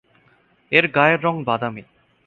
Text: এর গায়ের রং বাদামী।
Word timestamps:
এর 0.71 0.85
গায়ের 0.87 1.19
রং 1.23 1.35
বাদামী। 1.43 1.83